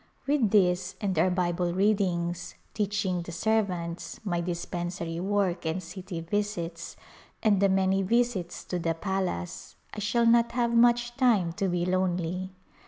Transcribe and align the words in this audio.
With 0.25 0.49
these 0.49 0.95
and 0.99 1.15
our 1.19 1.29
Bible 1.29 1.75
readings, 1.75 2.55
teaching 2.73 3.21
the 3.21 3.31
serv 3.31 3.69
ants, 3.69 4.19
my 4.23 4.41
dispensary 4.41 5.19
work 5.19 5.63
and 5.63 5.77
city 5.83 6.21
visits, 6.21 6.95
and 7.43 7.59
the 7.61 7.67
A 7.67 7.69
Glimpse 7.69 7.75
of 7.75 7.83
India 7.83 7.87
many 7.99 8.01
visits 8.23 8.63
to 8.63 8.79
the 8.79 8.95
palace 8.95 9.75
I 9.93 9.99
shall 9.99 10.25
not 10.25 10.53
have 10.53 10.73
much 10.73 11.15
time 11.17 11.53
to 11.53 11.67
be 11.67 11.85
lonely. 11.85 12.49